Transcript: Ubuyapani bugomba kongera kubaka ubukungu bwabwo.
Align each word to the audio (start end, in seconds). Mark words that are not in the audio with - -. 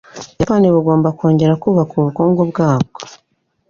Ubuyapani 0.31 0.67
bugomba 0.75 1.09
kongera 1.17 1.53
kubaka 1.63 1.93
ubukungu 1.97 2.41
bwabwo. 2.51 2.97